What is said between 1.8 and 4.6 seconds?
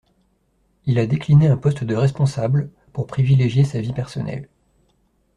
de responsable pour privilégier sa vie personnelle.